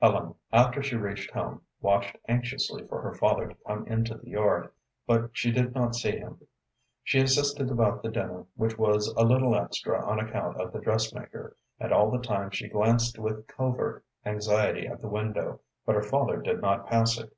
[0.00, 4.70] Ellen, after she reached home, watched anxiously for her father to come into the yard,
[5.06, 6.40] but she did not see him.
[7.02, 11.58] She assisted about the dinner, which was a little extra on account of the dressmaker,
[11.78, 16.38] and all the time she glanced with covert anxiety at the window, but her father
[16.40, 17.36] did not pass it.